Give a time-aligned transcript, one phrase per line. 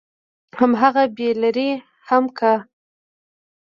[0.59, 1.69] همغه به يې لرې
[2.07, 2.53] هم کا.